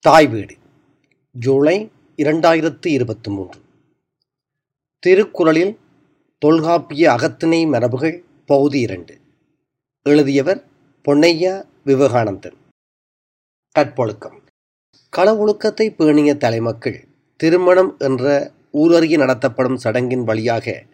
தாய் 0.00 0.26
வீடு 0.26 0.54
ஜூலை 1.32 1.90
இரண்டாயிரத்து 2.16 2.86
இருபத்தி 2.86 3.30
மூன்று. 3.30 3.60
திருக்குறளில் 4.98 5.78
தொல்காப்பிய 6.38 7.12
அகத்திணை 7.12 7.66
மரபுகள் 7.66 8.22
பகுதி 8.46 8.80
இரண்டு. 8.80 9.18
எழுதியவர் 10.02 10.64
பொன்னையா 11.04 11.64
விவேகானந்தன். 11.86 12.56
கற்பொழுக்கம் 13.74 14.38
களவொழுக்கத்தை 15.16 15.88
பேணிய 15.96 16.34
தலைமக்கள் 16.34 17.04
திருமணம் 17.36 17.96
என்ற 17.98 18.52
ஊரறிய 18.72 19.16
நடத்தப்படும் 19.16 19.80
சடங்கின் 19.84 20.24
வழியாக 20.24 20.84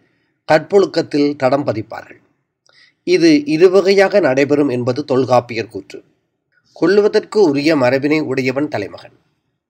கற்பொழுக்கத்தில் 0.51 1.35
தடம் 1.35 1.65
பதிப்பார்கள். 1.65 2.21
இது 3.03 3.43
இருவகையாக 3.45 4.21
நடைபெறும் 4.21 4.69
என்பது 4.69 5.05
தொல்காப்பியர் 5.05 5.67
கூற்று. 5.67 6.03
கொள்ளுவதற்கு 6.75 7.39
உரிய 7.49 7.71
மரபினை 7.75 8.19
உடையவன் 8.31 8.67
தலைமகன். 8.67 9.15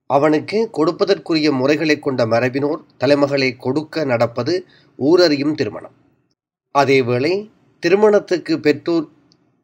அவனுக்கு 0.10 0.58
கொடுப்பதற்குரிய 0.78 1.48
முறைகளை 1.52 1.96
கொண்ட 2.00 2.21
மரபினோர் 2.25 2.82
தலைமகளை 3.04 3.50
கொடுக்க 3.66 4.06
நடப்பது 4.06 4.54
ஊரறியும் 5.00 5.54
திருமணம். 5.54 5.96
அதேவேளை 6.76 7.34
திருமணத்துக்கு 7.84 8.54
பெற்றோர் 8.60 9.06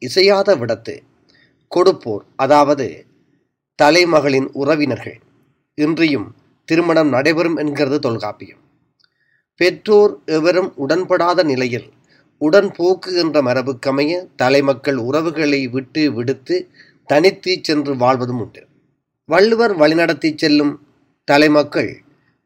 இசையாத 0.01 0.49
விடத்து 0.55 0.95
கொடுப்போர் 1.71 2.23
அதாவது 2.35 2.87
தலைமகளின் 3.79 4.47
உறவினர்கள் 4.61 5.19
இன்றியும் 5.77 6.27
திருமணம் 6.69 7.09
நடைபெறும் 7.09 7.57
என்கிறது 7.57 7.97
தொல்காப்பியம். 7.99 8.61
பெற்றோர் 9.59 10.13
எவரும் 10.37 10.69
உடன்படாத 10.83 11.43
நிலையில் 11.43 11.89
உடன்போக்கு 12.41 13.09
என்ற 13.21 13.37
மரபுக்கமைய 13.41 14.13
தலைமக்கள் 14.35 14.99
உறவுகளை 15.07 15.59
விட்டு 15.67 16.03
விடுத்து 16.13 16.55
தனித்து 17.09 17.59
சென்று 17.61 17.93
வாழ்வதும் 17.97 18.39
உண்டு. 18.39 18.61
வள்ளுவர் 19.29 19.73
வழிநடத்தி 19.79 20.29
செல்லும் 20.35 20.73
தலைமக்கள் 21.27 21.91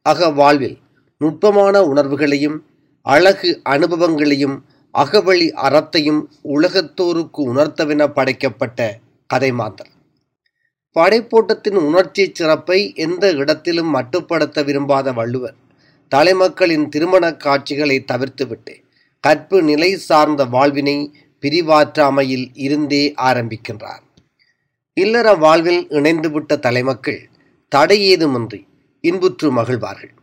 அக 0.05 0.29
வாழ்வில் 0.29 0.77
நுட்பமான 1.21 1.81
உணர்வுகளையும் 1.81 2.57
அழகு 3.05 3.61
அனுபவங்களையும் 3.69 4.55
அகவழி 4.93 5.47
அறத்தையும் 5.67 6.21
உலகத்தோருக்கு 6.55 7.41
உணர்த்தவென 7.51 8.07
படைக்கப்பட்ட 8.07 8.79
கதை 9.27 9.51
மாந்தர். 9.51 9.91
படைப்போட்டத்தின் 10.95 11.77
உணர்ச்சி 11.87 12.23
சிறப்பை 12.33 12.79
எந்த 12.95 13.31
இடத்திலும் 13.31 13.95
மட்டுப்படுத்த 13.95 14.63
விரும்பாத 14.65 15.13
வள்ளுவர் 15.13 15.57
தலைமக்களின் 16.11 16.87
திருமண 16.89 17.33
காட்சிகளை 17.35 17.97
தவிர்த்துவிட்டு 18.11 18.73
கற்பு 19.23 19.59
நிலை 19.63 19.91
சார்ந்த 20.07 20.45
வாழ்வினை 20.45 20.97
பிரிவாற்றாமையில் 21.43 22.47
இருந்தே 22.65 23.13
ஆரம்பிக்கின்றார். 23.29 24.03
இல்லற 24.99 25.33
வாழ்வில் 25.33 25.87
இணைந்துவிட்ட 25.89 26.59
தலைமக்கள் 26.59 27.29
தடையேதுமின்றி 27.75 28.67
இன்புற்று 29.01 29.51
மகிழ்வார்கள். 29.51 30.13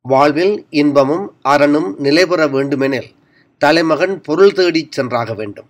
வாழ்வில் 0.00 0.66
இன்பமும் 0.70 1.26
அறனும் 1.42 1.98
நிலைபெற 1.98 2.46
வேண்டுமெனில் 2.46 3.10
தலைமகன் 3.58 4.20
பொருள் 4.20 4.52
தேடிச் 4.52 4.92
சென்றாக 4.92 5.34
வேண்டும். 5.34 5.66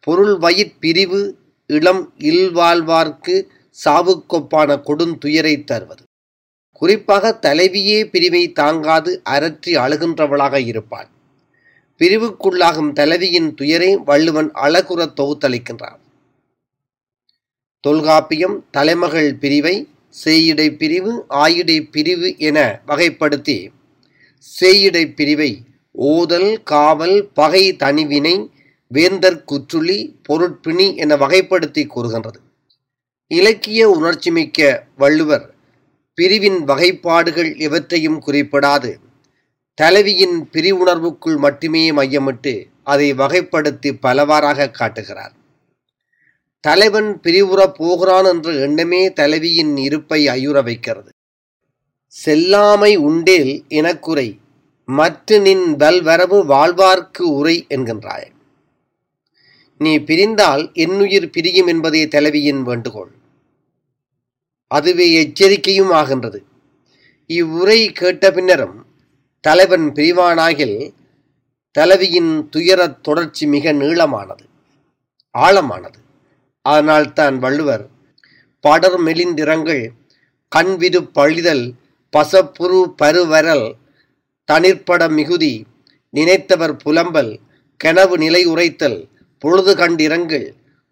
பொருள் 0.00 0.38
வயிற் 0.38 0.80
பிரிவு 0.80 1.38
இளம் 1.66 2.12
இல்வாழ்வார்க்கு 2.18 3.36
சாவுக்கொப்பான 3.84 4.76
கொடுந்துயரை 4.76 5.64
தருவது. 5.64 6.02
குறிப்பாக 6.72 7.38
தலைவியே 7.42 8.04
பிரிவை 8.04 8.52
தாங்காது 8.52 9.22
அரற்றி 9.30 9.76
அழுகின்றவளாக 9.84 10.66
இருப்பாள். 10.66 11.08
பிரிவுக்குள்ளாகும் 11.98 12.92
தலைவியின் 12.92 13.54
துயரை 13.54 13.96
வள்ளுவன் 13.96 14.50
அழகுற 14.52 15.12
தொகுத்தளிக்கின்றான். 15.20 16.02
தொல்காப்பியம் 17.80 18.64
தலைமகள் 18.70 19.34
பிரிவை 19.34 19.88
செய்யிடை 20.24 20.76
பிரிவு 20.76 21.24
ஆயிடை 21.30 21.90
பிரிவு 21.90 22.38
என 22.38 22.80
வகைப்படுத்தி 22.86 23.70
செய்யிடை 24.60 25.14
பிரிவை 25.14 25.50
ஓதல் 25.98 26.62
காவல் 26.62 27.28
பகை 27.34 27.76
தனிவினை 27.76 28.50
வேந்தர் 28.88 29.44
குற்றுளி 29.44 29.98
பொருட்பிணி 30.28 30.96
என 30.96 31.16
வகைப்படுத்தி 31.16 31.86
கூறுகின்றது. 31.86 32.40
இலக்கிய 33.26 33.88
உணர்ச்சிமிக்க 34.00 34.80
வள்ளுவர் 34.96 35.54
பிரிவின் 36.14 36.60
வகைப்பாடுகள் 36.64 37.50
எவற்றையும் 37.58 38.18
குறிப்பிடாது. 38.18 38.98
தலைவியின் 39.74 40.48
பிரிவுணர்வுக்குள் 40.52 41.38
மட்டுமே 41.38 41.90
மையமிட்டு 41.90 42.54
அதை 42.84 43.12
வகைப்படுத்தி 43.12 43.92
பலவாறாக 44.00 44.70
காட்டுகிறார். 44.70 45.34
தலைவன் 46.60 47.20
பிரிவுறப் 47.20 47.74
போகிறான் 47.74 48.24
என்ற 48.24 48.52
எண்ணமே 48.52 49.12
தலைவியின் 49.12 49.76
இருப்பை 49.76 50.26
அயுற 50.26 50.64
வைக்கிறது. 50.64 51.10
செல்லாமை 52.06 52.96
உண்டேல் 52.98 53.64
எனக்குறை 53.68 54.38
மற்ற 54.84 55.38
நின் 55.38 55.76
வல்வரவு 55.76 56.44
வாழ்வார்க்கு 56.44 57.22
உரை 57.22 57.66
என்கின்றாய். 57.68 58.30
நீ 59.78 59.98
பிரிந்தால் 59.98 60.72
என்னுயிர் 60.72 61.30
பிரியும் 61.30 61.66
என்பதே 61.66 62.08
தலைவியின் 62.08 62.62
வேண்டுகோள். 62.62 63.10
அதுவே 64.66 65.12
எச்சரிக்கையும் 65.12 65.90
ஆகின்றது. 65.90 66.44
இவ்வுரை 67.28 67.92
கேட்ட 67.92 68.30
பின்னரும் 68.30 68.86
தலைவன் 69.40 69.92
பிரிவானாகில் 69.92 70.92
தலைவியின் 71.70 72.48
துயரத் 72.56 73.00
தொடர்ச்சி 73.02 73.46
மிக 73.46 73.72
நீளமானது 73.72 74.44
ஆழமானது. 75.38 76.06
ஆனால் 76.64 77.12
தான் 77.12 77.36
வள்ளுவர் 77.38 77.84
படர் 78.64 78.98
மெலிந்திரங்கள் 78.98 79.92
கண்விரு 80.52 81.00
பழிதல் 81.14 81.64
பசப்புரு 82.12 82.80
பருவரல் 83.02 83.66
தனிற்பட 84.48 85.08
மிகுதி 85.08 85.66
நினைத்தவர் 86.14 86.76
புலம்பல் 86.76 87.32
கெனவு 87.80 88.18
நிலை 88.18 88.42
உரைத்தல் 88.44 89.08
பொழுது 89.38 89.72
கண்டிரங்கள் 89.74 90.46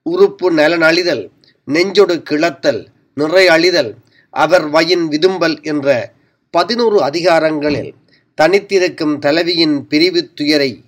உறுப்பு 0.07 0.53
நலனழிதல் 0.53 1.31
நெஞ்சொடு 1.69 2.23
கிளத்தல் 2.23 2.83
நிறை 3.15 3.49
அழிதல் 3.49 3.93
அவர் 4.31 4.67
வயின் 4.69 5.09
விதும்பல் 5.09 5.63
என்ற 5.63 6.15
பதினோரு 6.51 7.03
அதிகாரங்களில் 7.03 7.95
தனித்திருக்கும் 8.39 9.19
தலைவியின் 9.19 9.87
பிரிவு 9.87 10.31
துயரை 10.35 10.85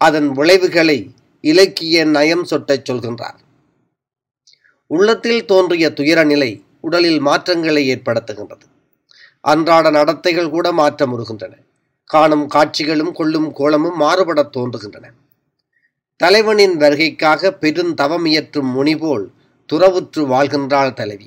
அதன் 0.00 0.28
விளைவுகளை 0.28 1.14
இலக்கிய 1.40 2.04
நயம் 2.04 2.44
சொட்டச் 2.44 2.90
சொல்கின்றார். 2.90 3.38
உள்ளத்தில் 4.92 5.44
தோன்றிய 5.44 5.92
துயர 5.92 6.24
நிலை 6.24 6.64
உடலில் 6.80 7.18
மாற்றங்களை 7.18 7.96
ஏற்படுத்துகின்றது. 7.96 8.66
அன்றாட 9.40 9.90
நடத்தைகள் 9.90 10.50
கூட 10.50 10.72
மாற்றமுறுகின்றன 10.72 11.52
காணும் 12.04 12.48
காட்சிகளும் 12.48 13.12
கொள்ளும் 13.12 13.52
கோலமும் 13.52 14.00
மாறுபடத் 14.00 14.56
தோன்றுகின்றன. 14.56 15.04
தலைவனின் 16.16 16.76
வருகைக்காக 16.76 17.50
பெருந்தவம் 17.50 18.26
இயற்றும் 18.26 18.68
முனிபோல் 18.74 19.26
துறவுற்று 19.72 20.26
வாழ்கின்றாள் 20.26 20.92
தலைவி. 20.92 21.26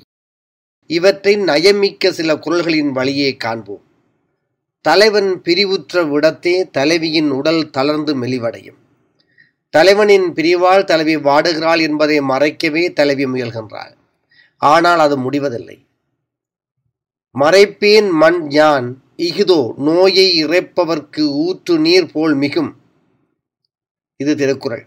இவற்றை 0.86 1.36
நயமிக்க 1.36 2.10
சில 2.10 2.36
குரல்களின் 2.36 2.90
வழியே 2.90 3.36
காண்போம். 3.36 3.82
தலைவன் 4.80 5.42
பிரிவுற்ற 5.42 6.04
விடத்தே 6.04 6.70
தலைவியின் 6.70 7.30
உடல் 7.30 7.70
தளர்ந்து 7.70 8.22
மெலிவடையும். 8.22 8.84
தலைவனின் 9.76 10.28
பிரிவால் 10.36 10.88
தலைவி 10.90 11.16
வாடுகிறாள் 11.28 11.80
என்பதை 11.86 12.18
மறைக்கவே 12.30 12.84
தலைவி 12.98 13.24
முயல்கின்றாள். 13.32 13.94
ஆனால் 14.60 15.00
அது 15.04 15.16
முடிவதில்லை. 15.24 15.76
மறைப்பேன் 17.34 18.08
மண் 18.22 18.40
யான் 18.50 18.88
இகுதோ 19.28 19.60
நோயை 19.86 20.26
இறைப்பவர்க்கு 20.44 21.24
ஊற்று 21.44 21.74
நீர் 21.86 22.08
போல் 22.12 22.34
மிகும். 22.42 22.70
இது 24.20 24.32
திருக்குறள். 24.42 24.84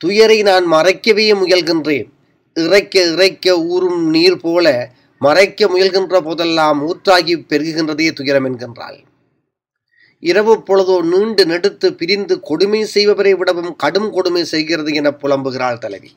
துயரை 0.00 0.38
நான் 0.42 0.66
மறைக்கவே 0.72 1.26
முயல்கின்றேன். 1.42 2.08
இறைக்க 2.56 2.94
இறைக்க 3.12 3.56
ஊறும் 3.72 4.02
நீர் 4.16 4.40
போல 4.44 4.66
மறைக்க 5.20 5.68
முயல்கின்ற 5.72 6.16
போதெல்லாம் 6.26 6.78
ஊற்றாகி 6.88 7.34
பெருகுகின்றதே 7.50 8.08
துயரம் 8.18 8.46
என்கின்றாள். 8.48 8.98
இரவு 10.22 10.54
பொழுதோ 10.68 10.96
நீண்டு 11.02 11.42
நெடுத்து 11.46 11.88
பிரிந்து 11.92 12.34
கொடுமை 12.40 12.80
செய்பவரை 12.94 13.32
விடவும் 13.36 13.72
கடும் 13.76 14.10
கொடுமை 14.12 14.44
செய்கிறது 14.44 14.92
என 14.92 15.10
புலம்புகிறாள் 15.10 15.78
தலைவி. 15.78 16.10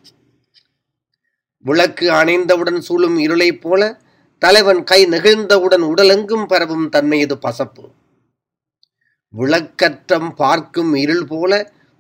விளக்கு 1.66 2.06
அணைந்தவுடன் 2.12 2.80
சூழும் 2.80 3.18
இருளைப் 3.18 3.62
போல 3.62 3.82
தலைவன் 4.42 4.84
கை 4.84 5.06
நெகிழ்ந்தவுடன் 5.06 5.84
உடலெங்கும் 5.92 6.46
பரவும் 6.46 6.90
தன்மையது 6.90 7.36
பசப்பு. 7.36 7.86
விளக்கற்றம் 9.34 10.30
பார்க்கும் 10.36 10.94
இருள் 10.96 11.26
போல 11.26 11.52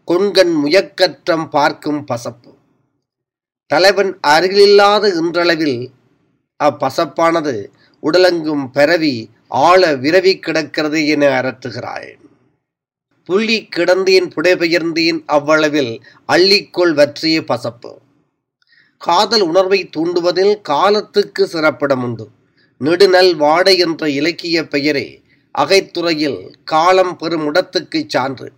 கொண்கண் 0.08 0.54
முயக்கற்றம் 0.64 1.48
பார்க்கும் 1.50 2.06
பசப்பு. 2.12 2.52
தலைவன் 3.72 4.12
அருகிலில்லாத 4.28 5.08
இன்றளவில் 5.22 5.80
அப்பசப்பானது 6.60 7.54
உடலெங்கும் 8.04 8.66
பரவி 8.72 9.30
ஆழ 9.50 9.96
விரவி 9.96 10.40
கிடக்கிறது 10.40 11.08
என 11.08 11.42
அரற்றுகிறாள் 11.42 12.14
புள்ளி 13.26 13.68
கிடந்தேன் 13.76 14.30
புடைபெயர்ந்தேன் 14.36 15.24
அவ்வளவில் 15.28 16.02
அள்ளிக்கொள் 16.28 16.94
வற்றிய 16.94 17.42
பசப்பு. 17.42 17.96
காதல் 18.98 19.42
உணர்வை 19.42 19.90
தூண்டுவதில் 19.90 20.62
காலத்துக்கு 20.62 21.48
சிறப்பிடம் 21.48 22.04
உண்டு. 22.04 22.30
நெடுநல் 22.80 23.36
வாடை 23.36 23.78
என்ற 23.78 24.10
இலக்கிய 24.10 24.68
பெயரே 24.68 25.22
அகைத்துறையில் 25.58 26.54
காலம் 26.64 27.18
பெறும் 27.18 27.46
இடத்துக்குச் 27.46 28.10
சான்று. 28.10 28.52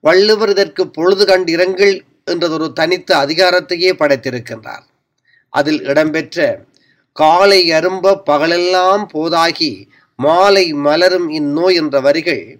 வள்ளுவர் 0.00 0.48
இதற்கு 0.48 0.88
பொழுது 0.88 1.24
கண்டிரங்கள் 1.24 2.00
என்றதொரு 2.26 2.72
தனித்த 2.72 3.16
அதிகாரத்தையே 3.16 3.92
படைத்திருக்கின்றார். 3.92 4.82
அதில் 5.48 5.84
இடம்பெற்ற 5.84 6.64
காலை 7.12 7.72
அரும்ப 7.72 8.22
பகலெல்லாம் 8.26 9.06
போதாகி 9.14 9.88
மாலை 10.16 10.72
மலரும் 10.72 11.28
இந்நோய் 11.28 11.74
என்ற 11.74 12.00
வரிகள் 12.00 12.58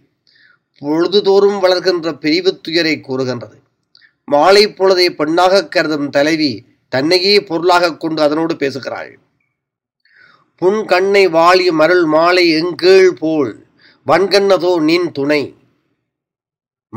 பொழுதுதோறும் 0.82 1.58
வளர்கின்ற 1.58 2.12
பிரிவு 2.12 2.60
துயரை 2.60 3.00
கூறுகின்றது. 3.00 3.58
மாலை 4.24 4.68
பொழுதை 4.68 5.10
பெண்ணாக 5.10 5.68
கருதும் 5.68 6.10
தலைவி 6.10 6.64
தன்னையே 6.88 7.40
பொருளாக 7.40 7.96
கொண்டு 7.96 8.22
அதனோடு 8.22 8.56
பேசுகிறாள். 8.56 9.18
புன் 10.56 10.84
கண்ணை 10.84 11.28
வாழி 11.28 11.70
மருள் 11.70 12.04
மாலை 12.04 12.50
எங்கேள் 12.50 13.12
போல் 13.18 13.66
வன்கண்ணதோ 14.06 14.80
நின் 14.80 15.12
துணை. 15.12 15.54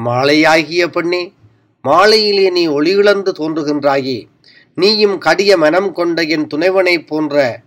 மாலையாகிய 0.06 0.88
பெண்ணே 0.88 1.34
மாலையிலே 1.82 2.50
நீ 2.50 2.68
ஒளியிழந்து 2.68 3.32
தோன்றுகின்றாயே. 3.40 4.28
நீயும் 4.76 5.18
கடிய 5.18 5.58
மனம் 5.58 5.94
கொண்ட 5.94 6.22
என் 6.22 6.48
துணைவனைப் 6.48 7.08
போன்ற 7.08 7.64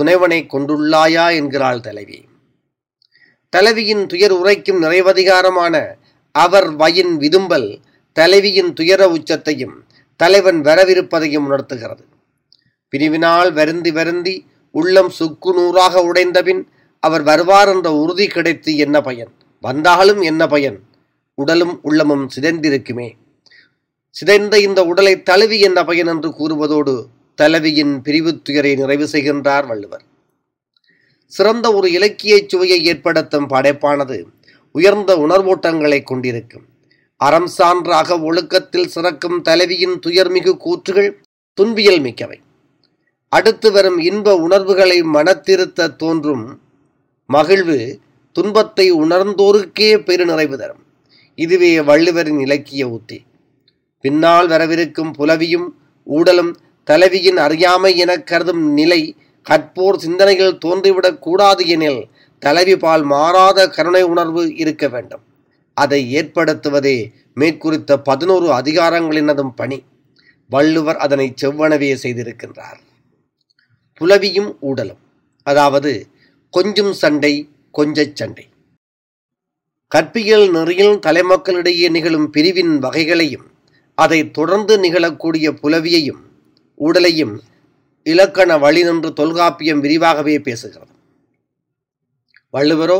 துணைவனை 0.00 0.46
கொண்டுள்ளாயா 0.52 1.34
என்கிறாள் 1.34 1.80
தலைவி. 1.80 2.24
தலைவியின் 3.48 4.06
துயர் 4.06 4.30
உரைக்கும் 4.30 4.82
நிறைவதிகாரமான 4.82 5.86
அவர் 6.32 6.70
வயின் 6.70 7.18
விதும்பல் 7.18 7.78
தலைவியின் 8.12 8.72
துயர 8.72 9.08
உச்சத்தையும் 9.08 9.76
தலைவன் 10.16 10.60
வரவிருப்பதையும் 10.60 11.46
உணர்த்துகிறது. 11.46 12.04
பிரிவினால் 12.92 13.52
வருந்தி 13.52 13.90
வருந்தி 13.90 14.46
உள்ளம் 14.70 15.10
சுக்கு 15.10 15.52
நூறாக 15.54 16.02
உடைந்தபின் 16.02 16.62
அவர் 17.00 17.22
வருவார் 17.22 17.68
என்ற 17.68 17.92
உறுதி 17.92 18.26
கிடைத்து 18.26 18.76
என்ன 18.76 19.00
பயன்? 19.00 19.32
வந்தாலும் 19.60 20.20
என்ன 20.20 20.46
பயன்? 20.46 20.78
உடலும் 21.34 21.78
உள்ளமும் 21.82 22.28
சிதைந்திருக்குமே. 22.36 23.12
சிதைந்த 24.10 24.60
இந்த 24.60 24.84
உடலை 24.84 25.22
தழுவி 25.22 25.60
என்ன 25.60 25.84
பயன் 25.84 26.06
என்று 26.06 26.28
கூறுவதோடு 26.28 27.06
தலைவியின் 27.40 27.94
பிரிவு 28.06 28.30
துயரை 28.46 28.70
நிறைவு 28.74 29.06
செய்கின்றார் 29.12 29.66
வள்ளுவர். 29.70 30.04
சிறந்த 31.32 31.66
ஒரு 31.74 31.88
இலக்கிய 31.96 32.34
சுவையை 32.46 32.78
ஏற்படுத்தும் 32.90 33.46
படைப்பானது 33.48 34.16
உயர்ந்த 34.74 35.10
உணர்வூட்டங்களை 35.24 36.00
கொண்டிருக்கும். 36.02 36.64
அறம் 37.20 37.48
சான்ற 37.58 37.88
அக 38.02 38.18
ஒழுக்கத்தில் 38.28 38.90
சிறக்கும் 38.94 39.38
தலைவியின் 39.48 39.96
துயர்மிகு 40.06 40.52
கூற்றுகள் 40.64 41.10
துன்பியல் 41.58 42.00
மிக்கவை. 42.06 42.38
அடுத்து 43.32 43.68
வரும் 43.72 43.98
இன்ப 44.08 44.36
உணர்வுகளை 44.46 44.98
மனத்திருத்த 45.16 45.88
தோன்றும் 46.02 46.44
மகிழ்வு 47.30 47.80
துன்பத்தை 48.36 48.86
உணர்ந்தோருக்கே 49.02 49.90
பெருநிறைவு 50.08 50.56
தரும். 50.56 50.82
இதுவே 51.38 51.72
வள்ளுவரின் 51.88 52.40
இலக்கிய 52.46 52.84
உத்தி 52.96 53.18
பின்னால் 54.04 54.48
வரவிருக்கும் 54.48 55.12
புலவியும் 55.18 55.68
ஊடலும் 56.16 56.50
தலைவியின் 56.88 57.36
அறியாமை 57.36 57.96
எனக் 57.96 58.26
கருதும் 58.26 58.72
நிலை 58.72 59.16
கற்போர் 59.50 59.96
சிந்தனைகள் 59.96 60.58
தோன்றிவிடக் 60.64 61.18
கூடாது 61.18 61.66
எனில் 61.66 62.08
தலைவி 62.38 62.76
பால் 62.76 63.02
மாறாத 63.02 63.68
கருணை 63.68 64.02
உணர்வு 64.02 64.54
இருக்க 64.54 64.88
வேண்டும். 64.88 65.20
அதை 65.74 66.16
ஏற்படுத்துவதே 66.16 67.12
மேற்குறித்த 67.34 67.96
பதினோரு 67.96 68.46
அதிகாரங்களினதும் 68.46 69.50
பணி. 69.56 69.84
வள்ளுவர் 70.48 70.96
அதனை 70.96 71.34
செவ்வனவே 71.42 71.96
செய்திருக்கின்றார். 72.02 72.78
புலவியும் 74.00 74.56
ஊடலும். 74.60 75.02
அதாவது 75.42 76.06
கொஞ்சம் 76.50 76.92
சண்டை 76.92 77.48
கொஞ்சச் 77.78 78.14
சண்டை. 78.14 78.46
கற்பியல் 79.88 80.50
நெறியில் 80.50 80.98
தலைமக்களிடையே 80.98 81.90
நிகழும் 81.90 82.30
பிரிவின் 82.30 82.78
வகைகளையும் 82.78 83.46
அதை 83.94 84.30
தொடர்ந்து 84.30 84.78
நிகழக்கூடிய 84.78 85.50
புலவியையும் 85.50 86.26
உடலையும் 86.78 87.34
இலக்கண 88.04 88.58
வழி 88.58 88.82
நின்று 88.82 89.12
தொல்காப்பியம் 89.12 89.80
விரிவாகவே 89.80 90.38
பேசுகிறது. 90.38 90.94
வள்ளுவரோ 92.52 92.98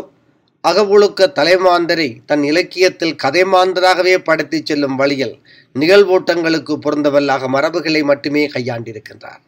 அகவுழுக்க 0.69 1.26
தலைமாந்தரை 1.34 2.08
தன் 2.26 2.42
இலக்கியத்தில் 2.42 3.16
கதைமாந்தராகவே 3.22 4.14
படைத்துச் 4.19 4.66
செல்லும் 4.66 4.96
வழியில் 4.96 5.34
நிகழ்வோட்டங்களுக்கு 5.75 6.75
பொருந்தவல்லாக 6.86 7.48
மரபுகளை 7.48 8.02
மட்டுமே 8.02 8.46
கையாண்டிருக்கின்றார். 8.46 9.42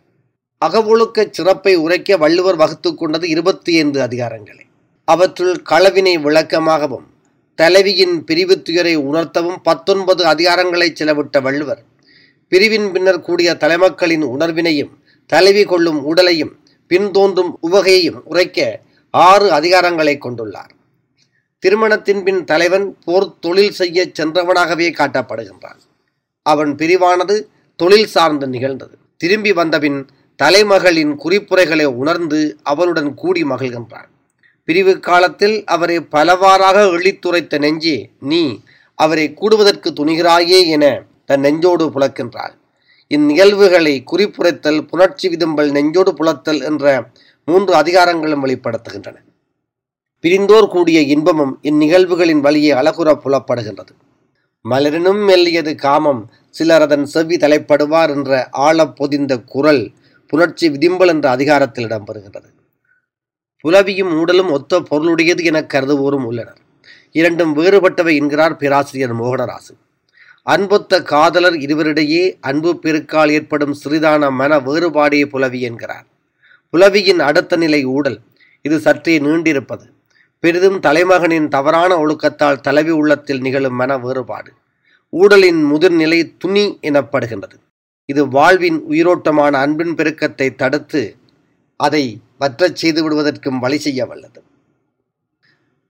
அகவொழுக்க 0.64 1.28
சிறப்பை 1.30 1.74
உரைக்க 1.74 2.16
வள்ளுவர் 2.16 2.56
வகுத்து 2.56 2.94
கொண்டது 2.94 3.28
இருபத்தி 3.28 3.76
ஐந்து 3.76 4.00
அதிகாரங்களை. 4.00 4.64
அவற்றுள் 5.04 5.54
களவினை 5.70 6.14
விளக்கமாகவும் 6.20 7.06
தலைவியின் 7.54 8.24
பிரிவு 8.24 8.62
துயரை 8.62 8.98
உணர்த்தவும் 8.98 9.62
பத்தொன்பது 9.62 10.22
அதிகாரங்களை 10.24 10.92
செலவிட்ட 10.92 11.42
வள்ளுவர் 11.42 11.82
பிரிவின் 12.50 12.92
பின்னர் 12.92 13.20
கூடிய 13.20 13.56
தலைமக்களின் 13.60 14.24
உணர்வினையும் 14.34 14.92
தலைவி 15.26 15.64
கொள்ளும் 15.64 16.04
உடலையும் 16.04 16.52
பின்தோன்றும் 16.88 17.52
உவகையையும் 17.62 18.20
உரைக்க 18.24 18.80
ஆறு 19.10 19.46
அதிகாரங்களை 19.52 20.14
கொண்டுள்ளார். 20.16 20.72
திருமணத்தின் 21.58 22.22
பின் 22.22 22.44
தலைவன் 22.44 22.86
போர் 23.04 23.38
தொழில் 23.40 23.72
செய்ய 23.72 24.06
சென்றவனாகவே 24.18 24.88
காட்டப்படுகின்றான். 24.98 25.80
அவன் 26.42 26.74
பிரிவானது 26.74 27.36
தொழில் 27.76 28.06
சார்ந்து 28.06 28.46
நிகழ்ந்தது. 28.46 28.96
திரும்பி 29.16 29.52
வந்தபின் 29.52 30.06
தலைமகளின் 30.42 31.12
குறிப்புரைகளை 31.24 31.84
உணர்ந்து 31.84 32.40
அவளுடன் 32.62 33.14
கூடி 33.14 33.44
மகிழ்கின்றான். 33.44 34.10
பிரிவு 34.64 35.00
காலத்தில் 35.00 35.64
அவரை 35.64 36.00
பலவாறாக 36.00 36.84
எழித்துரைத்த 36.96 37.58
நெஞ்சே 37.58 38.10
நீ 38.20 38.42
அவரை 38.94 39.26
கூடுவதற்கு 39.40 39.88
துணிகிறாயே 39.90 40.60
என 40.66 40.84
தன் 41.30 41.40
நெஞ்சோடு 41.40 41.90
புலக்கின்றாள். 41.90 42.54
இந்நிகழ்வுகளை 43.08 44.04
குறிப்புரைத்தல் 44.04 44.86
புணர்ச்சி 44.92 45.28
விதும்பல் 45.28 45.70
நெஞ்சோடு 45.70 46.14
புலத்தல் 46.14 46.60
என்ற 46.60 47.06
மூன்று 47.44 47.74
அதிகாரங்களும் 47.74 48.44
வெளிப்படுத்துகின்றன. 48.44 49.14
பிரிந்தோர் 50.20 50.68
கூடிய 50.68 51.00
இன்பமும் 51.00 51.58
இந்நிகழ்வுகளின் 51.62 52.40
வழியே 52.40 52.72
அழகுற 52.72 53.12
புலப்படுகின்றது. 53.24 53.94
மலரினும் 54.70 55.20
மெல்லியது 55.28 55.74
காமம் 55.74 56.30
சிலர் 56.50 56.80
அதன் 56.80 57.06
செவ்வி 57.06 57.36
தலைப்படுவார் 57.36 58.10
என்ற 58.10 58.48
ஆழப் 58.50 58.96
பொதிந்த 58.96 59.38
குரல் 59.38 59.90
புணர்ச்சி 60.26 60.68
விதிம்பல் 60.68 61.06
என்ற 61.06 61.30
அதிகாரத்தில் 61.30 61.86
இடம்பெறுகின்றது. 61.86 62.50
புலவியும் 63.64 64.12
ஊடலும் 64.18 64.50
ஒத்த 64.50 64.80
பொருளுடையது 64.80 65.44
என 65.44 65.60
கருதுவோரும் 65.60 66.24
உள்ளனர். 66.24 66.60
இரண்டும் 67.12 67.56
வேறுபட்டவை 67.56 68.16
என்கிறார் 68.16 68.56
பேராசிரியர் 68.56 69.16
மோகனராசு. 69.16 69.74
அன்பொத்த 70.42 71.02
காதலர் 71.02 71.54
இருவரிடையே 71.54 72.36
அன்பு 72.40 72.78
பெருக்கால் 72.82 73.30
ஏற்படும் 73.30 73.76
சிறிதான 73.84 74.30
மன 74.30 74.60
வேறுபாடே 74.60 75.26
புலவி 75.26 75.60
என்கிறார். 75.60 76.06
புலவியின் 76.70 77.18
அடுத்த 77.18 77.56
நிலை 77.56 77.84
ஊடல். 77.84 78.20
இது 78.62 78.78
சற்றே 78.78 79.18
நீண்டிருப்பது. 79.18 79.86
பெரிதும் 80.40 80.80
தலைமகனின் 80.80 81.48
தவறான 81.48 82.06
ஒழுக்கத்தால் 82.06 82.60
தலைவி 82.60 82.90
உள்ளத்தில் 82.90 83.40
நிகழும் 83.40 83.74
மன 83.74 83.98
வேறுபாடு. 83.98 84.52
ஊடலின் 85.10 85.62
முதிர்நிலை 85.64 86.36
துணி 86.38 86.78
எனப்படுகின்றது. 86.82 87.56
இது 88.06 88.28
வாழ்வின் 88.28 88.82
உயிரோட்டமான 88.90 89.50
அன்பின் 89.50 89.94
பெருக்கத்தை 89.94 90.54
தடுத்து 90.54 91.16
அதை 91.76 92.20
வற்றச் 92.40 92.72
செய்து 92.72 93.02
விடுவதற்கும் 93.02 93.58
வழி 93.58 93.78
செய்ய 93.78 94.06
வல்லது. 94.06 94.42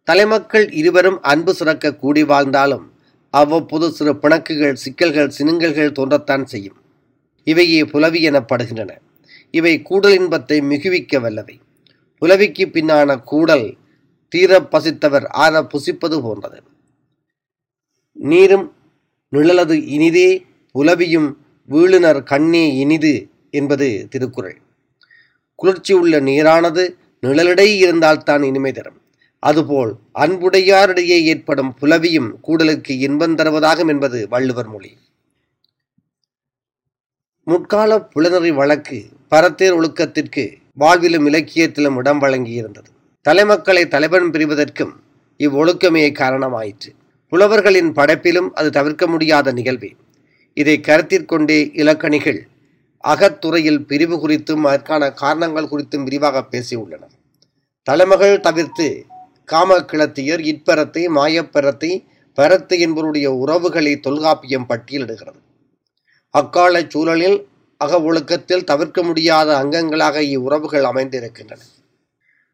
தலைமக்கள் 0.04 0.72
இருவரும் 0.72 1.22
அன்பு 1.22 1.54
சுரக்க 1.54 1.94
கூடி 1.94 2.24
வாழ்ந்தாலும் 2.24 2.92
அவ்வப்போது 3.30 3.92
சிறு 3.92 4.14
பிணக்குகள் 4.14 4.72
சிக்கல்கள் 4.72 5.32
சினுங்கல்கள் 5.38 5.92
தோன்றத்தான் 5.92 6.44
செய்யும். 6.44 6.76
இவையே 7.44 7.84
புலவி 7.84 8.30
எனப்படுகின்றன. 8.30 8.90
இவை 9.50 9.82
கூடல் 9.82 10.12
இன்பத்தை 10.12 10.60
மிகுவிக்க 10.60 11.20
வல்லவை. 11.20 11.60
புலவிக்கு 12.18 12.66
பின்னான 12.66 13.22
கூடல் 13.22 13.76
தீர 14.28 14.60
பசித்தவர் 14.60 15.26
ஆற 15.26 15.62
புசிப்பது 15.62 16.22
போன்றது. 16.22 16.62
நீரும் 18.12 18.74
நிழலது 19.32 19.86
இனிதே 19.86 20.46
புலவியும் 20.74 21.36
வீழுனர் 21.68 22.22
கண்ணே 22.22 22.76
இனிது 22.76 23.28
என்பது 23.50 24.06
திருக்குறள். 24.10 24.60
குளிர்ச்சி 25.54 25.94
உள்ள 25.94 26.20
நீரானது 26.20 26.94
நிழலிடை 27.22 27.76
இருந்தால்தான் 27.76 28.42
இனிமை 28.42 28.72
தரும். 28.72 28.99
அதுபோல் 29.40 29.96
அன்புடையாரிடையே 30.14 31.18
ஏற்படும் 31.32 31.74
புலவியும் 31.80 32.30
கூடலுக்கு 32.48 32.88
இன்பம் 32.88 33.36
தருவதாகும் 33.36 33.88
என்பது 33.88 34.28
வள்ளுவர் 34.28 34.68
மொழி. 34.68 34.96
முற்கால 37.44 38.00
புலனறி 38.00 38.52
வழக்கு 38.52 39.06
பரத்தேர் 39.30 39.76
ஒழுக்கத்திற்கு 39.78 40.44
வாழ்விலும் 40.80 41.26
இலக்கியத்திலும் 41.26 41.96
இடம் 41.96 42.20
வழங்கியிருந்தது. 42.20 42.90
தலைமக்களை 43.28 43.88
தலைவன் 43.88 44.30
பிரிவதற்கும் 44.30 44.92
இவ்வொழுக்கமே 45.38 46.04
காரணமாயிற்று. 46.12 46.90
புலவர்களின் 47.28 47.92
படைப்பிலும் 47.92 48.50
அது 48.54 48.70
தவிர்க்க 48.70 49.06
முடியாத 49.06 49.52
நிகழ்வே. 49.52 49.90
இதை 50.54 50.80
கருத்திற்கொண்டே 50.80 51.70
இலக்கணிகள் 51.72 52.46
அகத்துறையில் 53.04 53.78
பிரிவு 53.78 54.28
குறித்தும் 54.28 54.62
அதற்கான 54.62 55.12
காரணங்கள் 55.12 55.64
குறித்தும் 55.64 56.02
விரிவாக 56.02 56.44
பேசியுள்ளனர். 56.50 57.14
தலைமகள் 57.82 58.40
தவிர்த்து 58.40 59.06
காமக்கிளத்தியர் 59.52 60.42
இற்பரத்தை 60.52 61.02
மாயப்பெறத்தை 61.16 61.92
பரத்து 62.38 62.74
என்பவருடைய 62.84 63.26
உறவுகளை 63.26 64.00
தொல்காப்பியம் 64.00 64.66
பட்டியலிடுகிறது. 64.68 65.40
அக்கால 66.34 66.82
சூழலில் 66.88 67.38
அக 67.76 68.00
ஒழுக்கத்தில் 68.02 68.64
தவிர்க்க 68.64 69.02
முடியாத 69.02 69.48
அங்கங்களாக 69.64 70.22
இவ்வுறவுகள் 70.22 70.82
அமைந்திருக்கின்றன. 70.82 71.60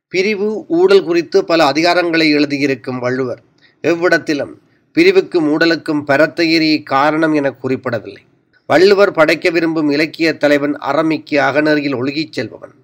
பிரிவு 0.09 0.65
ஊழல் 0.69 1.05
குறித்து 1.05 1.45
பல 1.45 1.65
அதிகாரங்களை 1.65 2.35
எழுதியிருக்கும் 2.35 2.99
வள்ளுவர் 2.99 3.43
எவ்விடத்திலும் 3.85 4.55
பிரிவுக்கும் 4.97 5.47
ஊடலுக்கும் 5.49 6.03
பரத்தையறி 6.07 6.83
காரணம் 6.83 7.35
என 7.35 7.51
குறிப்பிடவில்லை. 7.51 8.23
வள்ளுவர் 8.67 9.13
படைக்க 9.13 9.51
விரும்பும் 9.51 9.91
இலக்கிய 9.91 10.37
தலைவன் 10.37 10.75
அறமிக்கு 10.75 11.37
அகநெறியில் 11.49 11.97
ஒழுகிச் 11.97 12.33
செல்பவன். 12.33 12.75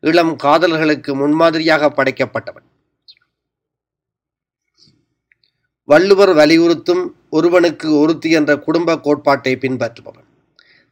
இளம் 0.00 0.36
காதல்களுக்கு 0.36 1.14
முன்மாதிரியாக 1.14 1.92
படைக்கப்பட்டவன். 1.96 2.66
வள்ளுவர் 5.86 6.32
வலியுறுத்தும் 6.32 7.02
ஒருவனுக்கு 7.30 7.98
ஒருத்தி 7.98 8.30
என்ற 8.30 8.56
குடும்ப 8.56 9.00
கோட்பாட்டை 9.00 9.56
பின்பற்றுபவன். 9.56 10.28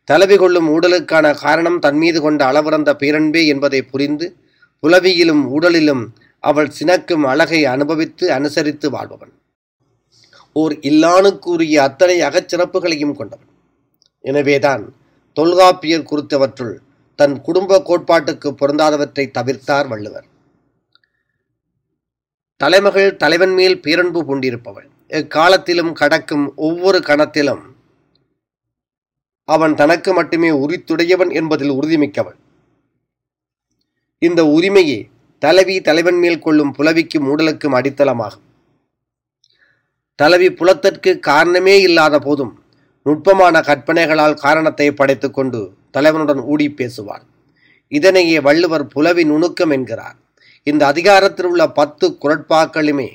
தலைவி 0.05 0.37
கொள்ளும் 0.37 0.69
ஊடலுக்கான 0.69 1.35
காரணம் 1.35 1.79
தன்மீது 1.79 2.21
கொண்ட 2.21 2.41
அளவிறந்த 2.53 2.95
பேரன்பே 2.95 3.47
என்பதை 3.47 3.83
புரிந்து 3.83 4.37
புலவியிலும் 4.83 5.43
உடலிலும் 5.57 6.03
அவள் 6.41 6.71
சினக்கும் 6.81 7.25
அழகை 7.25 7.65
அனுபவித்து 7.65 8.33
அனுசரித்து 8.33 8.91
வாழ்பவன். 8.91 9.33
ஓர் 10.53 10.73
இல்லானுக்குரிய 10.73 11.75
அத்தனை 11.77 12.21
அகச்சிறப்புகளையும் 12.21 13.15
கொண்டவன். 13.15 13.51
எனவேதான் 14.21 14.95
தொல்காப்பியர் 15.33 16.09
குறித்தவற்றுள் 16.11 16.75
தன் 17.17 17.41
குடும்ப 17.41 17.83
கோட்பாட்டுக்கு 17.87 18.49
பொருந்தாதவற்றை 18.61 19.27
தவிர்த்தார் 19.39 19.89
வள்ளுவர். 19.89 20.25
தலைமகள் 22.63 23.17
தலைவன் 23.17 23.55
மேல் 23.55 23.81
பேரன்பு 23.81 24.21
கொண்டிருப்பவள் 24.27 24.87
எக்காலத்திலும் 25.19 25.93
கடக்கும் 25.93 26.45
ஒவ்வொரு 26.67 26.99
கணத்திலும் 26.99 27.63
அவன் 29.49 29.75
தனக்கு 29.75 30.11
மட்டுமே 30.13 30.51
உரித்துடையவன் 30.51 31.33
என்பதில் 31.41 31.73
உறுதிமிக்கவள். 31.79 32.37
இந்த 34.19 34.41
உரிமையே 34.57 35.01
தலைவி 35.39 35.77
தலைவன் 35.81 36.19
மேல் 36.19 36.39
கொள்ளும் 36.39 36.73
புலவிக்கும் 36.79 37.29
உடலுக்கும் 37.33 37.77
அடித்தளமாகும். 37.81 38.47
தலைவி 40.15 40.51
புலத்திற்கு 40.53 41.19
காரணமே 41.19 41.77
இல்லாத 41.81 42.19
போதும் 42.19 42.55
நுட்பமான 43.07 43.65
கற்பனைகளால் 43.71 44.41
காரணத்தை 44.47 44.91
படைத்துக்கொண்டு 44.93 45.63
தலைவனுடன் 45.91 46.43
ஊடி 46.55 46.71
பேசுவார் 46.71 47.25
இதனையே 47.89 48.41
வள்ளுவர் 48.41 48.87
புலவி 48.87 49.25
நுணுக்கம் 49.25 49.71
என்கிறார். 49.71 50.19
இந்த 50.65 50.87
அதிகாரத்தில் 50.87 51.47
உள்ள 51.47 51.69
பத்து 51.69 52.17
குரட்பாக்களுமே 52.23 53.09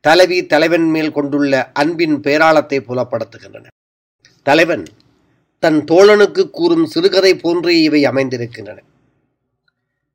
தலைவி 0.00 0.46
தலைவன் 0.46 0.90
மேல் 0.90 1.12
கொண்டுள்ள 1.12 1.70
அன்பின் 1.72 2.20
பேராளத்தை 2.20 2.80
புலப்படுத்துகின்றன. 2.80 3.66
தலைவன் 4.42 4.84
தன் 5.58 5.84
தோழனுக்கு 5.84 6.50
கூறும் 6.50 6.86
சிறுகதை 6.86 7.36
போன்றே 7.36 7.82
இவை 7.82 8.04
அமைந்திருக்கின்றன. 8.04 8.78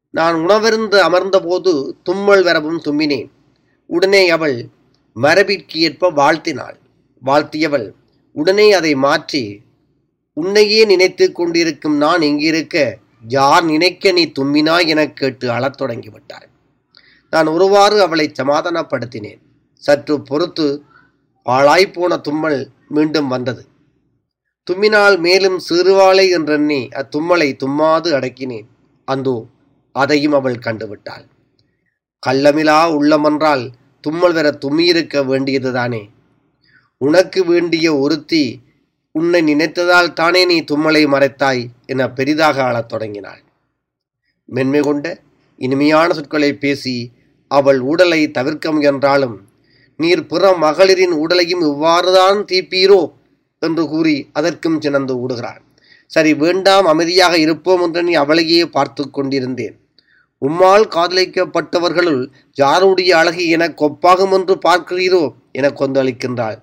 நான் 0.09 0.35
உணவருந்து 0.35 0.97
அமர்ந்தபோது 0.99 1.91
தும்மல் 2.03 2.43
வரவும் 2.43 2.81
தும்மினேன் 2.81 3.29
உடனே 3.85 4.29
அவள் 4.29 4.67
மரபிற்கு 5.13 5.79
ஏற்ப 5.79 6.11
வாழ்த்தினாள். 6.11 6.75
வாழ்த்தியவள் 7.25 7.91
உடனே 8.31 8.73
அதை 8.73 8.95
மாற்றி 8.95 9.61
உன்னையே 10.33 10.85
நினைத்து 10.85 11.31
கொண்டிருக்கும் 11.31 11.97
நான் 11.97 12.19
இங்கிருக்க 12.19 12.93
யார் 13.27 13.63
நினைக்க 13.63 14.11
நீ 14.11 14.31
தும்மினாய் 14.39 14.87
எனக் 14.87 15.15
கேட்டு 15.15 15.51
அழத் 15.51 15.81
தொடங்கிவிட்டாள். 15.81 16.47
நான் 17.33 17.47
ஒருவாறு 17.47 17.97
அவளை 18.01 18.25
சமாதானப்படுத்தினேன். 18.39 19.39
சற்று 19.83 20.15
பொறுத்து 20.21 20.67
பாழாய்ப்போன 21.45 22.13
தும்மல் 22.21 22.59
மீண்டும் 22.87 23.27
வந்தது. 23.27 23.63
தும்மினால் 24.67 25.17
மேலும் 25.25 25.57
சிறுவாளை 25.67 26.25
என்றெண்ணி 26.37 26.79
அத்தும்மலை 26.99 27.49
தும்மாது 27.63 28.09
அடக்கினேன். 28.17 28.67
அந்தோ 29.07 29.35
அதையும் 29.95 30.35
அவள் 30.39 30.63
கண்டுவிட்டாள். 30.65 31.25
கள்ளமிலா 32.23 32.79
உள்ளமென்றால் 32.97 33.63
தும்மல் 34.03 34.35
வர 34.37 34.47
தும்மியிருக்க 34.63 35.23
வேண்டியதுதானே 35.31 36.03
உனக்கு 37.01 37.39
வேண்டிய 37.45 37.87
ஒருத்தி 37.95 38.43
உன்னை 39.15 39.41
நினைத்ததால் 39.41 40.09
தானே 40.13 40.41
நீ 40.45 40.57
தும்மலை 40.71 41.03
மறைத்தாய் 41.13 41.61
என 41.85 42.09
பெரிதாக 42.17 42.57
ஆளத் 42.63 42.89
தொடங்கினாள். 42.89 43.41
மென்மை 44.49 44.81
கொண்ட 44.87 45.05
இனிமையான 45.61 46.09
சொற்களை 46.13 46.51
பேசி 46.63 46.95
அவள் 47.47 47.79
உடலை 47.79 48.31
தவிர்க்க 48.31 48.71
முயன்றாலும் 48.71 49.37
நீர் 49.95 50.27
பிற 50.27 50.53
மகளிரின் 50.55 51.15
உடலையும் 51.23 51.61
இவ்வாறுதான் 51.61 52.39
தீப்பீரோ 52.45 53.01
என்று 53.61 53.83
கூறி 53.87 54.17
அதற்கும் 54.33 54.81
சினந்து 54.81 55.13
விடுகிறாள் 55.21 55.61
சரி 56.11 56.33
வேண்டாம் 56.33 56.85
அமைதியாக 56.85 57.37
இருப்போம் 57.37 57.81
என்று 57.81 58.01
நீ 58.03 58.13
அவளையே 58.13 58.65
பார்த்து 58.65 59.03
கொண்டிருந்தேன். 59.09 59.75
உம்மால் 60.41 60.85
காதலிக்கப்பட்டவர்களுள் 60.95 62.21
யாருடைய 62.53 63.17
அழகு 63.17 63.43
என 63.49 63.67
கொப்பாகும் 63.67 64.31
என்று 64.31 64.55
பார்க்கிறீரோ? 64.67 65.23
என 65.51 65.69
கொந்தளிக்கின்றாள். 65.69 66.59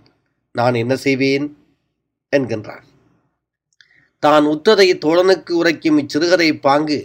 நான் 0.54 0.74
என்ன 0.74 0.94
செய்வேன்? 0.96 1.46
என்கின்றான். 2.32 2.84
தான் 4.18 4.44
உத்ததை 4.44 4.88
தோழனுக்கு 5.04 5.52
உரைக்கும் 5.52 5.98
இச்சிறுகதை 5.98 6.50
பாங்கு 6.58 7.00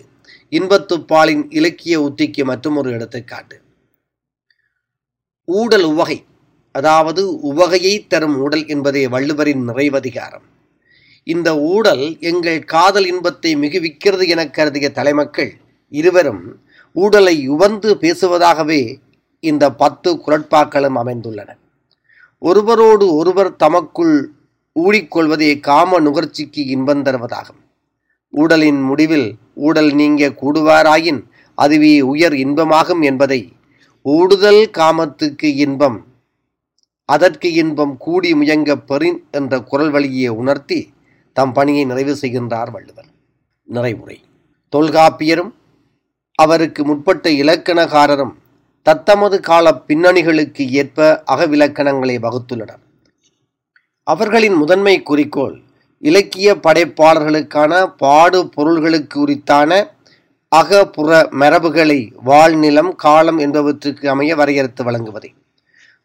இன்பத்துப்பாலின் 0.52 1.44
இலக்கிய 1.50 1.96
உத்திக்கு 2.02 2.44
மற்றும் 2.44 2.78
ஒரு 2.78 2.92
எடுத்துக்காட்டு. 2.92 3.58
ஊடல் 5.58 5.86
உவகை 5.94 6.18
அதாவது 6.72 7.22
உவகையை 7.52 7.94
தரும் 8.08 8.36
ஊடல் 8.44 8.66
என்பதே 8.68 9.04
வள்ளுவரின் 9.08 9.64
நிறைவதிகாரம். 9.70 10.46
இந்த 11.28 11.50
ஊடல் 11.74 12.04
எங்கள் 12.20 12.60
காதல் 12.74 13.08
இன்பத்தை 13.08 13.52
மிகுவிக்கிறது 13.56 14.26
என 14.28 14.42
கருதிய 14.58 14.88
தலைமக்கள் 14.90 15.52
இருவரும் 15.92 16.44
ஊடலை 16.96 17.36
உவந்து 17.48 17.90
பேசுவதாகவே 18.04 18.82
இந்த 19.44 19.66
பத்து 19.82 20.10
குரட்பாக்களும் 20.26 20.98
அமைந்துள்ளன. 21.02 21.50
ஒருவரோடு 22.42 23.06
ஒருவர் 23.16 23.52
தமக்குள் 23.56 24.16
ஊடிக்கொள்வதே 24.76 25.52
காம 25.60 26.00
நுகர்ச்சிக்கு 26.00 26.62
இன்பம் 26.76 27.04
தருவதாகும். 27.04 27.62
ஊடலின் 28.34 28.82
முடிவில் 28.82 29.30
ஊடல் 29.68 29.92
நீங்க 29.94 30.32
கூடுவாராயின் 30.42 31.22
அதுவே 31.58 31.94
உயர் 32.12 32.36
இன்பமாகும் 32.46 33.02
என்பதை 33.02 33.42
ஊடுதல் 34.02 34.70
காமத்துக்கு 34.78 35.44
இன்பம் 35.44 36.06
அதற்கு 37.06 37.54
இன்பம் 37.54 37.98
கூடி 37.98 38.36
முயங்க 38.36 38.76
பெறின் 38.78 39.24
என்ற 39.32 39.60
குரல் 39.60 39.90
வழியை 39.92 40.28
உணர்த்தி 40.28 40.94
தம் 41.34 41.54
பணியை 41.54 41.86
நிறைவு 41.86 42.18
செய்கின்றார் 42.22 42.72
வள்ளுவர். 42.72 43.06
நிறைவுரை. 43.74 44.18
தொல்காப்பியரும் 44.72 45.52
அவருக்கு 46.36 46.86
முற்பட்ட 46.86 47.30
இலக்கணகாரரும் 47.30 48.34
தத்தமது 48.82 49.40
கால 49.40 49.82
பின்னணிகளுக்கு 49.88 50.70
ஏற்ப 50.70 51.24
அகவிலக்கணங்களை 51.32 52.16
வகுத்துள்ளனர். 52.26 52.84
அவர்களின் 54.04 54.54
முதன்மை 54.54 55.04
குறிக்கோள் 55.04 55.62
இலக்கிய 56.00 56.56
படைப்பாளர்களுக்கான 56.56 57.94
பாடு 57.98 58.50
பொருள்களுக்கு 58.50 59.20
உரித்தான 59.20 59.94
அகப்புற 60.52 61.30
மரபுகளை 61.32 61.98
வாழ்நிலம் 62.26 62.96
காலம் 62.96 63.40
என்பவற்றுக்கு 63.40 64.06
அமைய 64.06 64.36
வரையறுத்து 64.36 64.84
வழங்குவதே. 64.84 65.30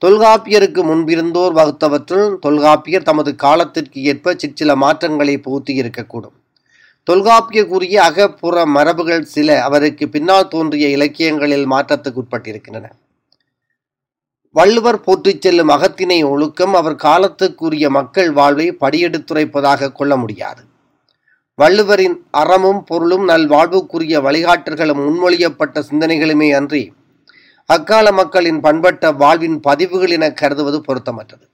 தொல்காப்பியருக்கு 0.03 0.81
முன்பிருந்தோர் 0.85 1.55
வகுத்தவற்றுள் 1.55 2.27
தொல்காப்பியர் 2.39 3.03
தமது 3.03 3.35
காலத்திற்கு 3.35 4.03
ஏற்ப 4.03 4.35
சிற்சில 4.35 4.77
மாற்றங்களை 4.77 5.37
புகுத்தி 5.39 5.75
இருக்கக்கூடும் 5.83 6.35
தொல்காப்பிய 7.05 7.67
கூறிய 7.67 8.03
அகப்புற 8.03 8.67
மரபுகள் 8.67 9.25
சில 9.35 9.63
அவருக்கு 9.63 10.09
பின்னால் 10.09 10.49
தோன்றிய 10.49 10.89
இலக்கியங்களில் 10.89 11.67
மாற்றத்துக்கு 11.71 12.23
உட்பட்டிருக்கின்றன 12.25 12.91
வள்ளுவர் 14.55 15.01
போற்றிச் 15.01 15.43
செல்லும் 15.43 15.69
அகத்தினை 15.69 16.21
ஒழுக்கம் 16.25 16.75
அவர் 16.75 16.95
காலத்துக்குரிய 16.95 17.89
மக்கள் 17.89 18.31
வாழ்வை 18.33 18.69
படியெடுத்துரைப்பதாக 18.81 19.93
கொள்ள 19.93 20.17
முடியாது. 20.17 20.63
வள்ளுவரின் 21.61 22.17
அறமும் 22.31 22.85
பொருளும் 22.85 23.29
நல்வாழ்வுக்குரிய 23.29 24.15
வழிகாட்டல்களும் 24.27 25.03
முன்மொழியப்பட்ட 25.07 25.83
சிந்தனைகளுமே 25.91 26.49
அன்றி 26.55 26.93
அக்கால 27.67 28.13
மக்களின் 28.13 28.61
பண்பட்ட 28.61 29.13
வாழ்வின் 29.13 29.61
பதிவுகள் 29.61 30.09
என 30.09 30.33
கருதுவது 30.33 30.79
பொருத்தமற்றது. 30.89 31.45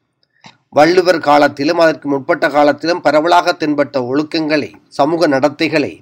வள்ளுவர் 0.68 1.18
காலத்திலும் 1.18 1.78
அதற்கு 1.78 2.06
முற்பட்ட 2.08 2.48
காலத்திலும் 2.48 3.00
பரவலாக 3.00 3.56
தென்பட்ட 3.60 3.96
ஒழுக்கங்களை 4.10 4.70
சமூக 4.88 5.28
நடத்தைகளை 5.28 5.92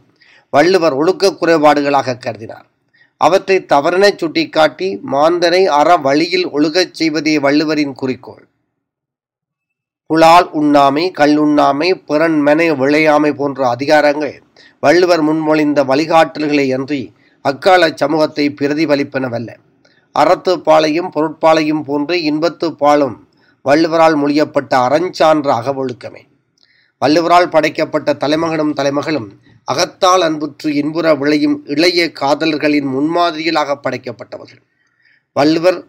வள்ளுவர் 0.50 0.92
ஒழுக்க 0.92 1.36
குறைபாடுகளாக 1.40 2.18
கருதினார். 2.26 2.66
அவற்றை 3.20 3.64
தவறெனச் 3.72 4.18
சுட்டிக்காட்டி 4.18 4.88
மாந்தனை 5.12 5.64
அற 5.80 5.96
வழியில் 5.96 6.46
ஒழுகச் 6.48 6.94
செய்வதே 7.00 7.38
வள்ளுவரின் 7.38 7.92
குறிக்கோள். 7.92 8.44
புலால் 10.12 10.46
உண்ணாமை 10.60 11.10
கல் 11.10 11.34
உண்ணாமை 11.36 11.88
மென 12.46 12.60
விளையாமை 12.82 13.30
போன்ற 13.40 13.60
அதிகாரங்கள் 13.74 14.36
வள்ளுவர் 14.80 15.22
முன்மொழிந்த 15.28 15.80
வழிகாட்டல்களை 15.90 16.64
அன்றி 16.76 17.00
அக்கால 17.44 17.90
சமூகத்தை 17.94 18.44
பிரதிபலிப்பனவல்ல. 18.60 19.50
அறத்து 20.12 20.52
பாலையும் 20.60 21.10
பொருட்பாலையும் 21.14 21.82
போன்று 21.84 22.16
இன்பத்து 22.30 22.68
பாலும் 22.70 23.16
வள்ளுவரால் 23.64 24.16
மொழியப்பட்ட 24.22 24.72
அறஞ்சான்ற 24.86 25.48
அகவொழுக்கமே. 25.60 26.22
வள்ளுவரால் 27.02 27.52
படைக்கப்பட்ட 27.54 28.16
தலைமகனும் 28.24 28.74
தலைமகளும் 28.80 29.28
அகத்தால் 29.72 30.20
அன்புற்று 30.20 30.68
இன்புற 30.74 31.14
விளையும் 31.14 31.62
இளைய 31.66 32.10
காதலர்களின் 32.20 32.88
முன்மாதிரிகளாக 32.96 33.80
படைக்கப்பட்டவர்கள். 33.84 34.62
வள்ளுவர் 35.32 35.80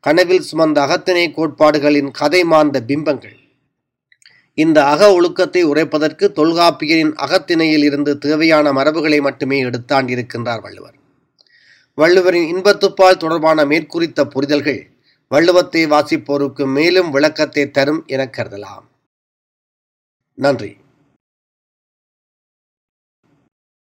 கனவில் 0.00 0.46
சுமந்த 0.52 0.78
அகத்திணை 0.78 1.26
கோட்பாடுகளின் 1.30 2.10
கதை 2.10 2.44
மாந்த 2.44 2.80
பிம்பங்கள். 2.80 3.36
இந்த 4.58 4.78
அக 4.84 5.12
ஒழுக்கத்தை 5.12 5.62
உரைப்பதற்கு 5.64 6.26
தொல்காப்பியரின் 6.38 7.12
அகத்திணையில் 7.14 7.84
இருந்து 7.84 8.18
தேவையான 8.18 8.72
மரபுகளை 8.72 9.20
மட்டுமே 9.20 9.64
எடுத்தாண்டிருக்கின்றார் 9.64 10.60
வள்ளுவர். 10.60 10.94
வள்ளுவரின் 11.98 12.48
இன்பத்துப்பால் 12.52 13.16
தொடர்பான 13.16 13.64
மேற்குறித்த 13.64 14.24
புரிதல்கள் 14.24 14.80
வள்ளுவத்தை 15.30 15.82
வாசிப்போருக்கு 15.92 16.64
மேலும் 16.72 17.10
விளக்கத்தை 17.10 17.70
தரும் 17.70 18.02
என 18.06 18.30
கருதலாம். 18.36 18.84
நன்றி. 20.38 20.76